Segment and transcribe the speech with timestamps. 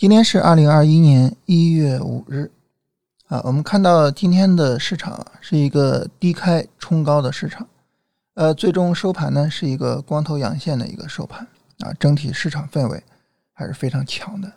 [0.00, 2.50] 今天是二零二一年一月五日，
[3.26, 7.68] 啊，我们看到今天的市场是一个低开冲高的市场，
[8.32, 11.46] 呃，最终收盘呢是一个光头阳线的一个收盘，
[11.80, 13.04] 啊，整体市场氛围
[13.52, 14.50] 还是非常强的。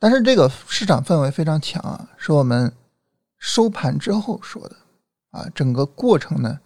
[0.00, 2.72] 但是这个市场氛围非常强啊，是我们
[3.38, 4.74] 收盘之后说的，
[5.30, 6.58] 啊，整个过程呢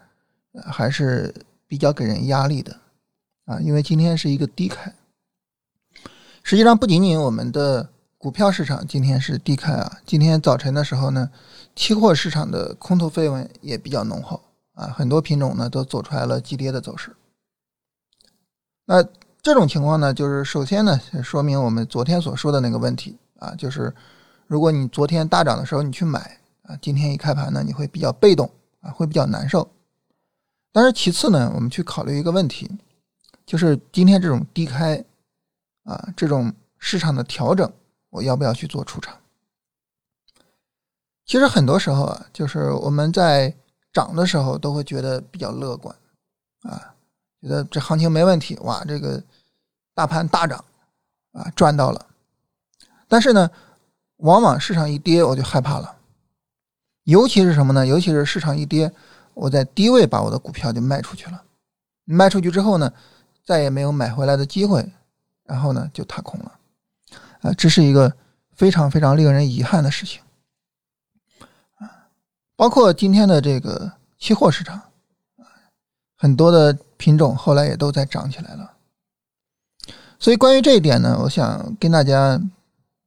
[0.65, 1.35] 还是
[1.67, 2.75] 比较给人压力的，
[3.45, 4.91] 啊，因为今天是一个低开。
[6.49, 11.31] 实际上，不仅仅我们的股票市场今天是低开啊，今天早晨的时候呢，
[11.77, 14.41] 期货市场的空头氛围也比较浓厚
[14.73, 17.15] 啊，很多品种呢都走出来了急跌的走势。
[18.87, 19.05] 那
[19.43, 23.95] 这种情况呢，就是首先呢，说明我们昨天所说的那个问题啊，就是
[24.47, 29.71] 如果你昨天大涨的时候你去买啊，今天一开盘呢，你会比较被动啊，会比较难受。
[30.73, 32.71] 但是其次呢，我们去考虑一个问题，
[33.45, 35.05] 就是今天这种低开。
[35.89, 37.73] 啊，这种市场的调整，
[38.11, 39.17] 我要不要去做出场？
[41.25, 43.55] 其实很多时候啊，就是我们在
[43.91, 45.97] 涨的时候都会觉得比较乐观，
[46.65, 46.95] 啊，
[47.41, 49.23] 觉得这行情没问题，哇，这个
[49.95, 50.63] 大盘大涨，
[51.33, 52.07] 啊，赚到了。
[53.09, 53.51] 但是呢，
[54.19, 55.97] 往往市场一跌，我就害怕了。
[57.05, 57.87] 尤其是什么呢？
[57.87, 58.93] 尤其是市场一跌，
[59.33, 61.43] 我在低位把我的股票就卖出去了，
[62.05, 62.93] 卖出去之后呢，
[63.43, 64.93] 再也没有买回来的机会。
[65.49, 66.53] 然后呢，就踏空了，
[67.41, 68.15] 啊，这是一个
[68.53, 70.21] 非常非常令人遗憾的事情，
[71.79, 71.89] 啊，
[72.55, 74.77] 包括今天的这个期货市场，
[75.39, 75.49] 啊，
[76.19, 78.73] 很多的品种后来也都在涨起来了，
[80.19, 82.39] 所以关于这一点呢，我想跟大家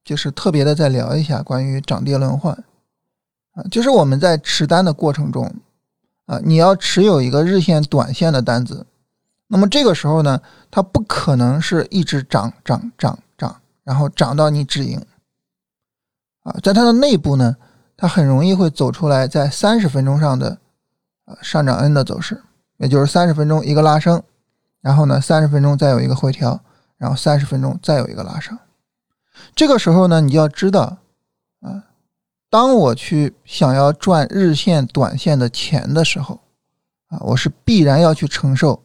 [0.04, 2.52] 就是特别的再聊一下关于涨跌轮换，
[3.52, 5.54] 啊，就是我们在持单的过程中，
[6.26, 8.84] 啊，你要持有一个日线、短线的单子。
[9.52, 14.98] 那么这个时候呢，它不可能是一直涨涨涨涨，然后涨到你止盈
[16.42, 17.54] 啊，在它的内部呢，
[17.94, 20.56] 它很容易会走出来，在三十分钟上的
[21.26, 22.42] 呃上涨 N 的走势，
[22.78, 24.22] 也就是三十分钟一个拉升，
[24.80, 26.58] 然后呢三十分钟再有一个回调，
[26.96, 28.58] 然后三十分钟再有一个拉升。
[29.54, 30.96] 这个时候呢，你就要知道
[31.60, 31.84] 啊，
[32.48, 36.40] 当我去想要赚日线、短线的钱的时候
[37.08, 38.82] 啊，我是必然要去承受。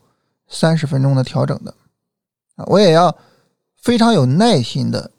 [0.48, 1.74] 三十分钟的调整的
[2.56, 3.16] 啊，我也要
[3.76, 5.12] 非常有耐心的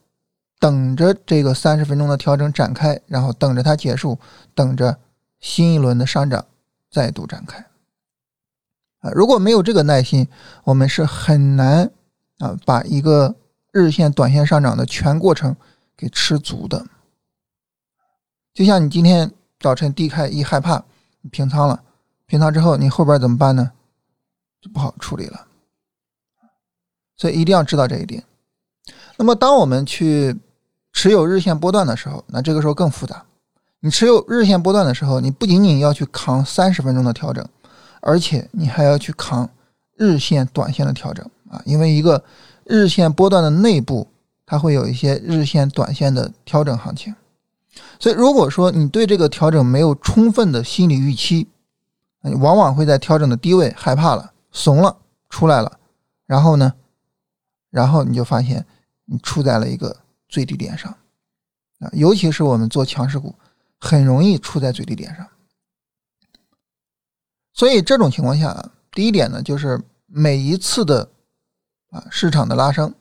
[0.58, 4.18] 等着这个三十分钟的调整展开，然后等着它结束，
[4.54, 4.98] 等着
[5.40, 6.44] 新一轮的上涨
[6.90, 7.66] 再度展开
[9.00, 9.10] 啊。
[9.12, 10.26] 如果没有这个耐心，
[10.64, 11.90] 我们是很难
[12.38, 13.36] 啊把一个
[13.70, 15.54] 日线、短线上涨的全过程
[15.96, 16.86] 给吃足的。
[18.52, 20.82] 就像你今天早晨低开一害怕，
[21.20, 21.84] 你平仓了，
[22.26, 23.70] 平仓之后你后边怎么办呢？
[24.60, 25.46] 就不好处理了，
[27.16, 28.24] 所以一定要知道这一点。
[29.16, 30.36] 那么，当我们去
[30.92, 33.24] 持有日线波段的时候，那这个时候更复杂。
[33.80, 37.46] 你持有日线波段的时候，你不仅仅要去扛三十分钟的调整，
[38.00, 39.48] 而且你还要去扛
[39.96, 41.62] 日线、短线的调整啊！
[41.64, 42.24] 因为一个
[42.64, 44.08] 日线波段的内部，
[44.44, 47.14] 它会有一些日线、短线的调整行情。
[48.00, 51.46] 所以，如果说你对这个调整没有充分的心理预期，
[52.22, 54.32] 你往往会在调整的低位害怕了。
[54.50, 54.98] 怂了，
[55.28, 55.78] 出来了，
[56.26, 56.74] 然后呢，
[57.70, 58.64] 然后你就发现
[59.04, 59.96] 你处在了一个
[60.28, 60.90] 最低点上
[61.80, 63.34] 啊，尤其是我们做强势股，
[63.78, 65.26] 很容易处在最低点上。
[67.52, 71.08] 所以这种情况下，第一点呢，就是每一次的
[71.90, 72.94] 啊市场的拉升，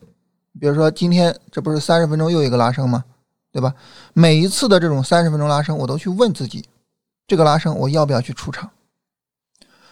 [0.58, 3.04] 比如说今天这不是三十分钟又一个拉升吗？
[3.50, 3.74] 对吧？
[4.12, 6.68] 每一次的这种三十分钟拉升，我都去问自己，
[7.26, 8.70] 这个拉升我要不要去出场？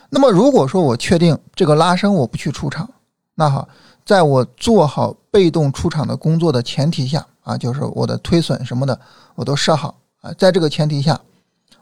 [0.09, 2.89] 那么，如果说我确定这个拉升我不去出场，
[3.35, 3.69] 那好，
[4.05, 8.99] 在我做好被动出场的工作的前提下啊，就是我的推损什么的
[9.35, 11.21] 我都设好啊，在这个前提下，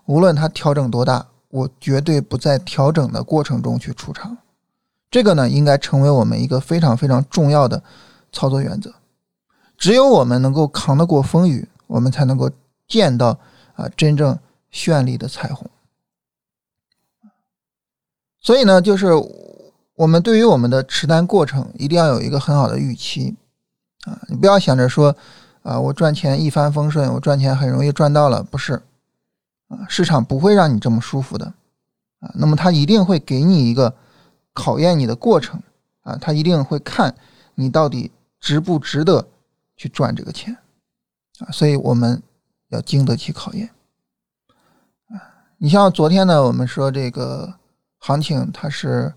[0.06, 4.36] 无论它调整多大，我绝对不在调整的过程中去出场。
[5.10, 7.82] 这个呢，应该成为我们一个非常非常重要的
[8.32, 8.92] 操作原则。
[9.76, 12.50] 只有我们能够扛得过风雨，我们才能够
[12.88, 13.38] 见到
[13.74, 14.36] 啊真正
[14.72, 15.68] 绚丽的彩虹。
[18.44, 19.08] 所以呢，就是
[19.94, 23.34] 我们对于我们的持单过程一定要有一个很好的预期
[24.04, 24.20] 啊！
[24.28, 25.16] 你不要想着说
[25.62, 28.82] 啊，我赚钱一帆风顺，我赚钱很容易赚到了，不是
[29.68, 29.86] 啊？
[29.88, 31.54] 市场不会让你这么舒服的
[32.20, 32.30] 啊！
[32.34, 33.94] 那么它一定会给你一个
[34.52, 35.58] 考验你的过程
[36.02, 36.18] 啊！
[36.20, 37.14] 它一定会看
[37.54, 39.26] 你到底值不值得
[39.74, 40.54] 去赚这个钱
[41.38, 41.48] 啊！
[41.50, 42.22] 所以我们
[42.68, 43.70] 要经得起考验
[45.08, 45.48] 啊！
[45.56, 47.54] 你像昨天呢，我们说这个。
[48.06, 49.14] 行情它是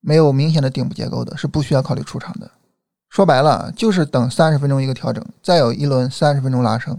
[0.00, 2.50] 没有明显的顶部结构的，是不需要考虑出场的。
[3.08, 6.98] 说白了就是等三十分钟一个调整，再有一轮三十分钟拉升。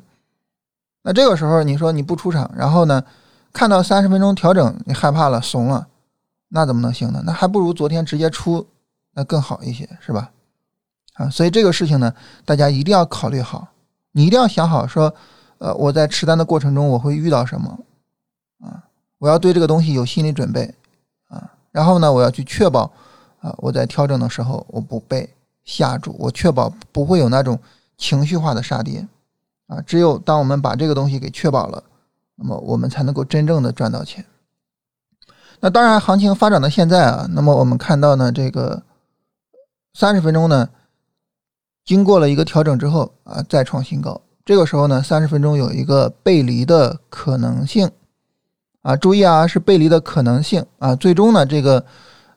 [1.02, 3.04] 那这个时候你说你不出场，然后呢，
[3.52, 5.90] 看到三十分钟调整你害怕了怂了，
[6.48, 7.22] 那怎么能行呢？
[7.26, 8.66] 那还不如昨天直接出，
[9.14, 10.32] 那更好一些，是吧？
[11.16, 12.14] 啊，所以这个事情呢，
[12.46, 13.68] 大家一定要考虑好，
[14.14, 15.14] 你一定要想好说，
[15.58, 17.80] 呃，我在持单的过程中我会遇到什么，
[18.62, 18.88] 啊，
[19.18, 20.74] 我要对这个东西有心理准备，
[21.72, 22.92] 然后呢，我要去确保，
[23.40, 25.30] 啊，我在调整的时候我不被
[25.64, 27.58] 吓住，我确保不会有那种
[27.98, 29.08] 情绪化的杀跌。
[29.68, 31.82] 啊，只有当我们把这个东西给确保了，
[32.36, 34.26] 那么我们才能够真正的赚到钱。
[35.62, 38.84] 那当然，行情发展到现在啊，那么我们看到呢，这个
[39.94, 40.68] 三十分钟呢，
[41.86, 44.20] 经过了一个调整之后啊，再创新高。
[44.44, 47.90] 这个时候呢，三十分钟有一个背离的可能性
[48.82, 50.96] 啊，注意啊，是背离的可能性啊。
[50.96, 51.86] 最终呢，这个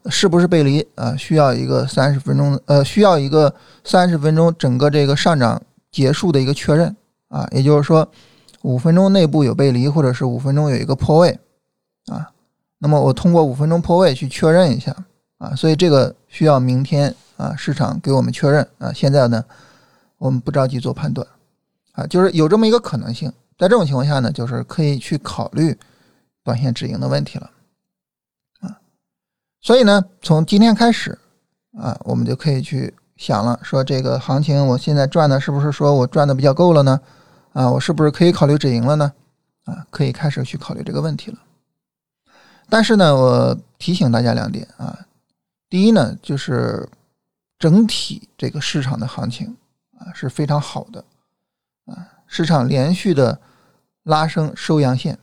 [0.07, 3.55] 是不是背离啊，需要一个三十分钟呃，需要一个
[3.85, 6.95] 三十分钟整个这个上涨结束的一个确认。
[7.29, 8.09] 啊，也就是说，
[8.63, 11.37] 五分钟内部有背离，或者是五分钟有一个破位，
[12.07, 12.31] 啊，
[12.79, 14.95] 那么我通过五分钟破位去确认一下，
[15.39, 19.45] 啊，所以这个需要明天啊市场给我们确认，啊，现在呢
[20.17, 21.27] 我们不着急做判断，
[21.93, 25.77] 啊，就是有这么一个可能性，在这种情况下呢，就是可以去考虑
[26.45, 27.51] 短线止盈的问题了，
[28.61, 28.79] 啊，
[29.63, 31.19] 所以呢，从今天开始，
[31.77, 37.01] 啊，我们就可以去想了，说这个行情我现在赚的是不是说我赚的比较够了呢？
[37.55, 39.13] 啊，我是不是可以考虑止盈了呢？
[39.65, 41.39] 啊，可以开始去考虑这个问题了。
[42.69, 45.07] 但是呢，我提醒大家两点啊。
[45.71, 46.87] 第一呢，就是
[47.59, 49.57] 整体这个市场的行情
[49.99, 51.05] 啊是非常好的
[51.87, 53.41] 啊，市场连续的
[54.03, 55.19] 拉升收阳线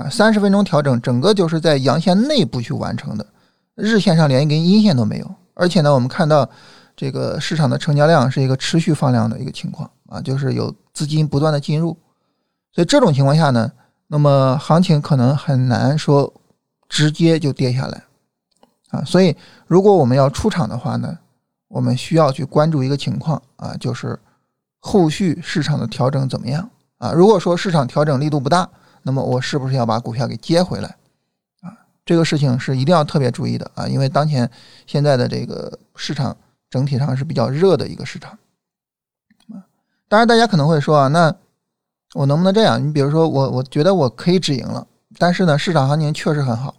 [0.00, 3.26] 啊，三十分钟调整，整个就是在阳线内部去完成的，
[3.74, 5.34] 日线上连一根阴线都没有。
[5.54, 6.48] 而且呢，我们看到
[6.96, 10.74] 这个市场的成交量是一个持续放量的一个情况啊，就是有。
[10.92, 11.96] 资金不断的进入，
[12.74, 13.72] 所以这种情况下呢，
[14.08, 16.30] 那么行情可能很难说
[16.88, 18.02] 直接就跌下来
[18.90, 19.02] 啊。
[19.04, 19.34] 所以
[19.66, 21.16] 如果我们要出场的话呢，
[21.68, 24.18] 我们需要去关注一个情况啊，就是
[24.80, 26.68] 后续市场的调整怎么样
[26.98, 27.12] 啊？
[27.12, 28.68] 如果说市场调整力度不大，
[29.02, 30.96] 那么我是不是要把股票给接回来
[31.60, 31.72] 啊？
[32.04, 34.50] 这个事情是一定要特别注意的啊，因为当前
[34.86, 36.36] 现在的这个市场
[36.68, 38.38] 整体上是比较热的一个市场。
[40.08, 41.32] 当然，大家可能会说啊，那
[42.14, 42.84] 我能不能这样？
[42.84, 44.84] 你比如说，我我觉得我可以止盈了，
[45.18, 46.74] 但是呢，市场行情确实很好，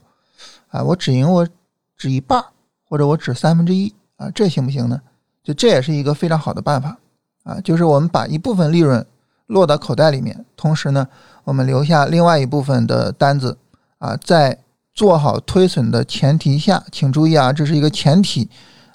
[0.68, 1.48] 啊，我止盈我
[1.96, 2.44] 止一半，
[2.84, 5.02] 或者我止三分之一啊，这行不行呢？
[5.44, 6.98] 就这也是一个非常好的办法
[7.44, 9.08] 啊，就是我们把一部分利润
[9.52, 11.08] 落到口袋里面，同时呢，
[11.44, 13.58] 我们留下另外一部分的单子
[14.00, 14.58] 啊，在
[14.94, 18.50] 做好推损的前提下，请注意啊，这是一个前提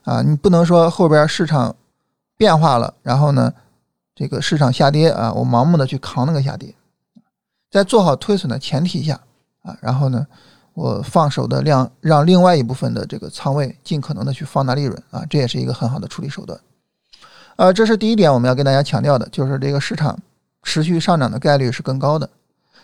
[0.04, 1.76] 啊，你不能说后边市场
[2.36, 3.52] 变化了，然后呢？
[4.18, 6.74] 这个市场下跌啊，我盲目的去扛那个下跌，
[7.70, 9.20] 在做好推损的前提下
[9.60, 10.26] 啊，然后呢，
[10.72, 16.58] 我放手的量让另外一部分的这个仓位尽可能的去放大利润啊，这也是一个很好的处理手段。
[17.56, 20.18] 呃，这是第一点我们要跟大家强调的，就是这个市场
[20.66, 22.28] 持续上涨的概率是更高的。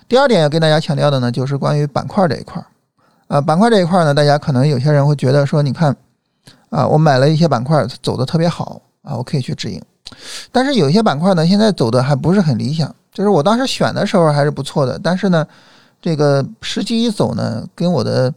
[0.08, 2.66] 第二点要跟大家强调的呢，就是关于板块这一块儿
[3.26, 5.94] 啊，板块这一块呢，大家可能有些人会觉得说，你看
[6.70, 9.82] 啊，我买了一些板块走的特别好啊，我可以去止盈。
[10.52, 12.94] 但是有一些板块呢，现在走的还不是很理想。
[13.12, 15.46] 就是我当时选的时候还是不错的，但是呢，
[16.00, 18.32] 这个实际一走呢，跟我的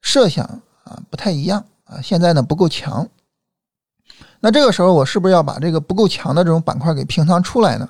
[0.00, 0.44] 设想
[0.84, 2.00] 啊不太一样啊。
[2.02, 3.06] 现在呢不够强，
[4.40, 7.88] 那这个时候我是不是要把这个不够强的这种板块给平仓出来呢？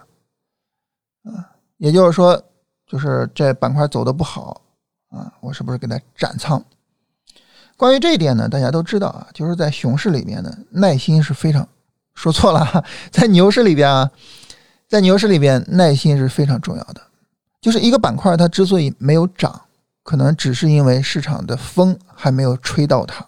[1.80, 2.40] 也就是说，
[2.86, 4.60] 就是这板块走的不好
[5.08, 6.62] 啊，我是不是给它斩仓？
[7.78, 11.66] 关于这一点呢，大家都知道啊，就是在熊市里面呢，耐心是非常。
[12.12, 14.10] 说错了，在牛市里边啊，
[14.86, 17.00] 在牛市里边，耐心是非常重要的。
[17.62, 19.62] 就是一个板块，它之所以没有涨，
[20.02, 23.26] 可能只是因为市场的风还没有吹到它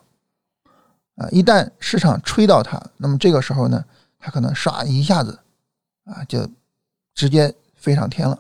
[1.17, 1.27] 啊。
[1.31, 3.83] 一旦市场吹到它，那么这个时候呢，
[4.19, 5.39] 它可能唰一下子
[6.05, 6.47] 啊，就
[7.15, 8.39] 直接飞上天了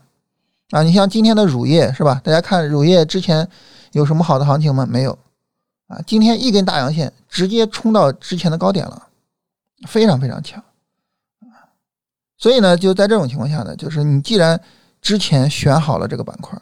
[0.72, 0.82] 啊。
[0.82, 2.20] 你像今天的乳业是吧？
[2.24, 3.48] 大家看乳业之前
[3.92, 4.84] 有什么好的行情吗？
[4.84, 5.16] 没有
[5.86, 6.00] 啊。
[6.04, 9.08] 今天一根大阳线，直接冲到之前的高点了。
[9.86, 10.62] 非常非常强
[12.38, 14.60] 所以呢，就在这种情况下呢，就是你既然
[15.00, 16.56] 之前选好了这个板块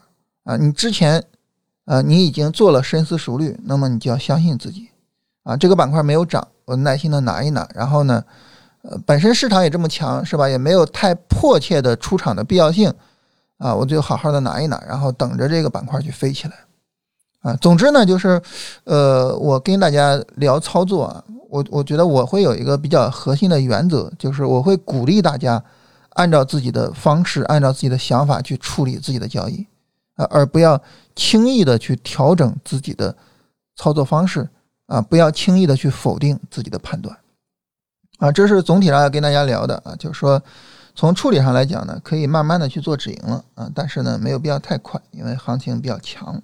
[0.44, 1.22] 啊，你之前
[1.84, 4.88] 啊，你已经做了深思熟虑，那么你就要相信自己
[5.42, 8.24] 啊，这个板块没有涨，我耐心的拿一拿，然后呢，
[8.82, 10.48] 呃，本身市场也这么强，是吧？
[10.48, 12.92] 也没有太迫切的出场的必要性
[13.60, 16.54] 啊，我就好好的拿一拿，然后等着这个板块去飞起来
[17.42, 17.54] 啊。
[17.60, 18.42] 总之呢，就是
[18.84, 21.22] 呃，我跟大家聊操作啊。
[21.50, 25.60] 我我觉得我会有一个比较核心的原则，就是我会鼓励大家
[26.10, 29.66] 按照自己的方式，按照自己的想法去处理自己的交易，
[30.14, 30.80] 啊，而不要
[31.16, 33.12] 轻易的去调整自己的
[33.74, 34.48] 操作方式，
[34.86, 37.18] 啊，不要轻易的去否定自己的判断，
[38.18, 40.40] 啊，这是总体上要跟大家聊的啊，就是说
[41.00, 46.42] 从处理上来讲呢，可以慢慢的去做止盈了啊，但是呢，没有必要太快，因为行情比较强。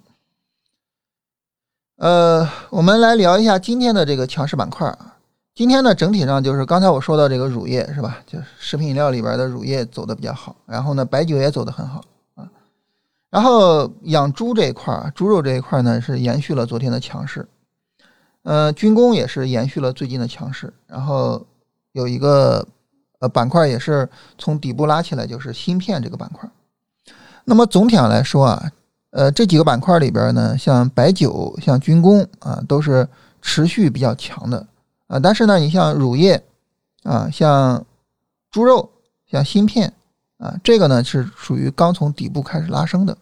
[1.99, 5.19] 呃，我们来聊一下今天的这个强势板块啊。
[5.55, 8.17] 今天呢，整体上就是刚才我说到这个乳业是吧？
[8.27, 12.03] 就是食品饮料里边的乳业走的比较好，然后呢，白酒也走的很好
[12.37, 12.49] 啊。
[13.29, 17.47] 然后养猪这一块猪肉这一块呢是延续了昨天的强势，
[18.45, 20.73] 呃，军工也是延续了最近的强势。
[20.87, 21.47] 然后
[21.93, 22.67] 有一个
[23.21, 24.09] 呃板块也是
[24.39, 26.49] 从底部拉起来，就是芯片这个板块。
[27.45, 28.73] 那么总体上来说啊。
[29.11, 33.09] 呃，这几个板块里边呢，像白酒、像军工啊，都是
[33.41, 34.67] 持续比较强的
[35.07, 35.19] 啊。
[35.19, 36.45] 但是呢，你像乳业
[37.03, 37.83] 啊，像
[38.51, 38.91] 猪肉、
[39.31, 39.91] 像芯片
[40.37, 43.17] 啊，这个呢是属于刚从底部开始拉升的。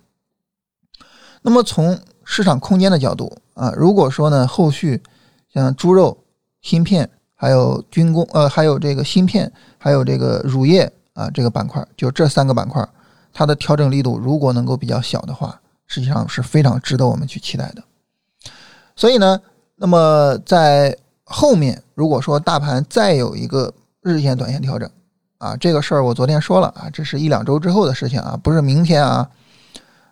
[1.42, 5.00] 那么从市场空间的角度啊，如果说呢，后续
[5.52, 6.18] 像猪肉、
[6.60, 12.88] 芯片，还有军工，呃，还有这个芯片，还有这个乳业啊，这个板块，就这三个板块，
[13.32, 15.60] 它的调整力度如果能够比较小的话。
[15.86, 17.84] 实际上是非常值得我们去期待的，
[18.96, 19.38] 所以呢，
[19.76, 24.90] 那么在后面如果说大盘再有一个日线、短线调整
[25.36, 29.28] 啊，这个事儿我昨天说了啊，这是一两周之后的事情啊，不是明天啊。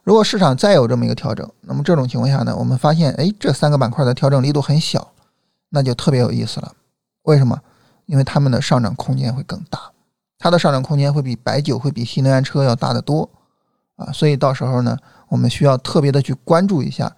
[0.05, 5.11] 如果市场再有这么一个调整，那么这种情况下呢，我们发现哎，这三个板块的调整力度很小，
[5.71, 6.71] 那就特别有意思了。
[7.23, 7.61] 为什么？
[8.07, 9.79] 因为他们的上涨空间会更大，
[10.39, 13.29] 它的上涨空间会比白酒、会比新能源车要大得多
[13.97, 14.97] 啊，所以到时候呢。
[15.33, 17.11] 我们需要特别的去关注一下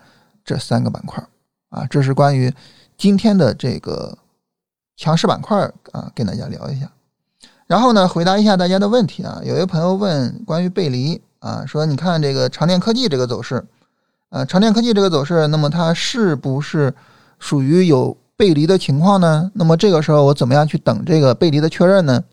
[0.44, 1.20] 这三个板块
[1.70, 2.54] 啊，这是关于
[2.96, 4.16] 今天的这个
[4.96, 6.88] 强势板块啊，跟大家聊一下。
[7.66, 9.40] 然后呢，回答一下大家的问题啊。
[9.42, 13.66] 有一朋友问关于背离啊，说你看这个长电科技这个走势，
[14.28, 16.94] 呃，长电科技这个走势，那么它是不是
[17.40, 19.50] 属于有背离的情况呢？
[19.54, 22.24] 那么这个时候我怎么样去等这个背离的确认呢？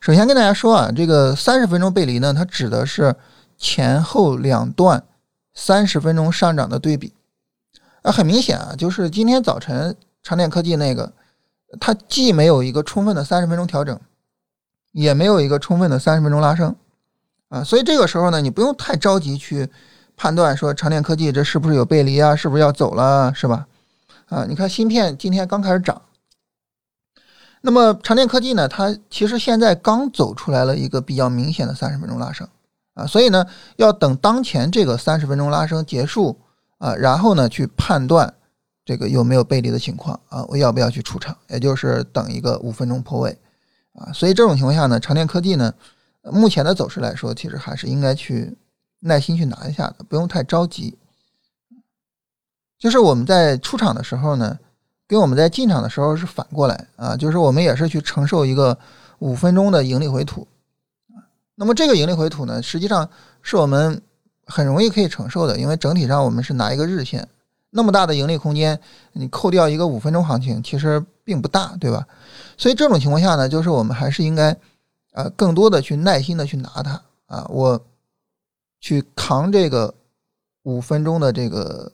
[0.00, 3.16] 首先跟大家说啊，这个三十分钟背离呢，它指的是。
[3.58, 5.02] 前后两段
[5.54, 7.14] 三十分钟上涨的对比，
[8.02, 11.10] 啊，很明显啊，就是今天早晨长电科技那个，
[11.80, 13.98] 它既没有一个充分的三十分钟调整，
[14.92, 16.76] 也没有一个充分的三十分钟拉升，
[17.48, 19.70] 啊，所以这个时候呢，你不用太着急去
[20.18, 23.66] 判断说长电科技这是不是有背离啊，是不是要走了，是吧？
[24.26, 26.02] 啊，你看芯片今天刚开始涨，
[27.60, 32.48] 那么长电科技呢，它其实现在刚走出来了一个比较明显的三十分钟拉升。
[32.94, 36.40] 啊，所以呢，要等当前这个三十分钟拉升结束
[36.78, 38.32] 啊，然后呢，去判断
[38.86, 43.38] 这个有没有背离的情况啊，我要不要去出场，也就是等一个五分钟破位
[43.92, 44.10] 啊。
[44.14, 45.74] 所以这种情况下呢，长电科技呢，
[46.22, 48.56] 目前的走势来说，其实还是应该去
[49.00, 50.96] 耐心去拿一下的，不用太着急。
[52.78, 54.58] 就是我们在出场的时候呢，
[55.06, 58.76] 跟我们在进场的时候是反过来啊，就是我们也是去承受一个
[59.18, 60.46] 五分钟的盈利回吐。
[61.54, 63.08] 那么这个盈利回吐呢，实际上
[63.40, 64.02] 是我们
[64.44, 67.26] 很容易可以承受的，因为整体上我们是拿一个日线，
[67.70, 68.78] 那么大的盈利空间，
[69.12, 72.06] 你扣掉一个五分钟行情，其实并不大，对吧？
[72.58, 74.54] 所以这种情况下呢，就是我们还是应该，
[75.12, 77.80] 呃，更多的去耐心的去拿它啊，我
[78.80, 79.94] 去扛这个
[80.64, 81.90] 五分钟的这个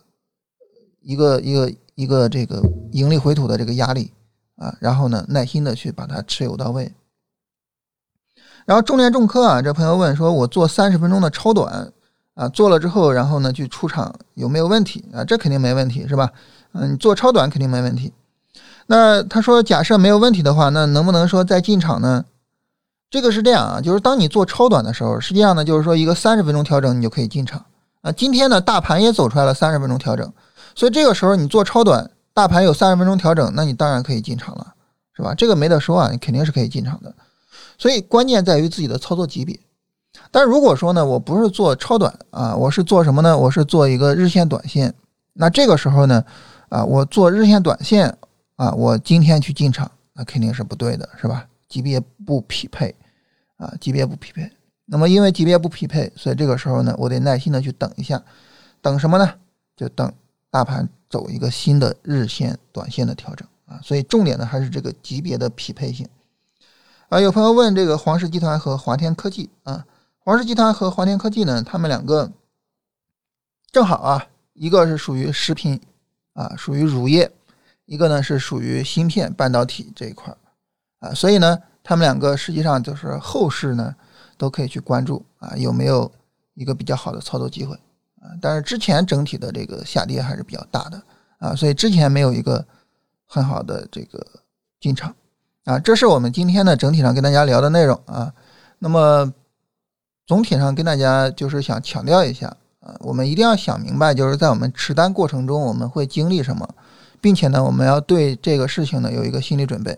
[1.03, 4.13] 一个一个一个这个盈利回吐的这个压力
[4.57, 6.93] 啊，然后呢，耐心的去把它持有到位。
[8.65, 11.93] 然后中联重科啊，这朋友问说：“我做三十分钟的超短
[12.35, 15.25] 啊，做了之后，然后呢去出场有没有问题啊？
[15.25, 16.31] 这肯定没问题，是吧？
[16.73, 18.13] 嗯，做超短肯定没问题。
[18.87, 22.25] 那他说，假设没有问题的话，那能不能说再进场呢？
[23.11, 27.65] 这个是这样啊，就是当你做超短的时候，实际上呢就是说一个三十分钟调整你就可以进场
[28.01, 28.13] 啊。
[28.13, 30.33] 今天呢大盘也走出来了三十分钟调整，
[30.75, 34.75] 所以这个时候你做超短，大盘有三十分钟调整，那你当然可以进场了，
[35.17, 35.35] 是吧？
[35.35, 37.15] 这个没得说啊，你肯定是可以进场的。”
[37.79, 39.59] 所以关键在于自己的操作级别，
[40.31, 43.37] 但如果说呢，我不是做超短啊，我是做什么呢？
[43.37, 44.95] 我是做一个日线、短线。
[45.33, 46.25] 那这个时候呢，
[46.69, 48.17] 啊，我做日线、短线
[48.57, 51.47] 啊，我今天去进场，那肯定是不对的，是吧？
[51.69, 52.95] 级别不匹配
[53.57, 54.49] 啊，级别不匹配。
[54.85, 58.23] 那么因为级别不匹配，所以这个时候呢，我得耐心的去等一下，
[58.81, 59.29] 等什么呢？
[59.77, 60.13] 就等
[60.53, 63.81] 大盘走一个新的日线、短线的调整啊。
[63.83, 66.07] 所以重点呢，还是这个级别的匹配性。
[67.09, 69.85] 啊，有朋友问这个黄石集团和华天科技啊，
[70.19, 72.31] 黄石集团和华天科技呢，他们两个
[73.71, 75.81] 正好啊，一个是属于食品
[76.35, 77.31] 啊，属于乳业，
[77.85, 80.35] 一个呢是属于芯片半导体这一块
[81.01, 83.95] 啊，所以呢，他们两个实际上就是后市呢
[84.39, 86.11] 都可以去关注啊，有没有
[86.55, 87.79] 一个比较好的操作机会
[88.23, 88.33] 啊？
[88.41, 91.03] 但是之前整体的这个下跌还是比较大的
[91.39, 92.65] 啊，所以之前没有一个
[93.27, 94.25] 很好的这个
[94.81, 95.15] 进场
[95.65, 98.33] 啊，这是我们今天呢整体上跟大家聊的内容啊。
[98.79, 99.33] 那么
[100.27, 102.57] 总体上跟大家就是想强调一下。
[102.85, 106.69] 啊，我们一定要想明白，就是在我们持单过程中，我们会经历什么，
[107.21, 109.97] 并且呢，我们要对这个事情呢有一个心理准备。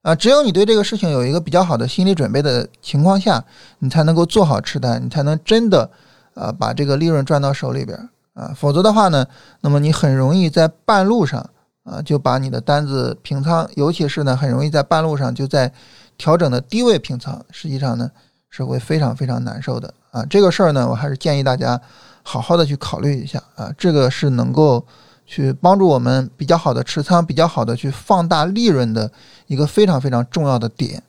[0.00, 3.44] 啊，只有你对这个事情有一个比较好的心理准备的情况下，
[3.80, 5.90] 你才能够做好持单，你才能真的
[6.34, 8.52] 啊把这个利润赚到手里边啊。
[8.56, 9.26] 否则的话呢，
[9.60, 11.48] 那么你很容易在半路上
[11.84, 15.72] 啊就把你的单子平仓，尤其是呢很容易在半路上就在
[16.16, 18.10] 调整的低位平仓，实际上呢
[18.50, 20.24] 是会非常非常难受的啊。
[20.26, 21.80] 这个事儿呢，我还是建议大家。
[22.24, 24.86] 好好的去考虑一下啊，这个是能够
[25.26, 29.10] 去帮助我们比较好的持仓、比较好的去放大利润的
[29.48, 31.02] 一个非常非常重要的点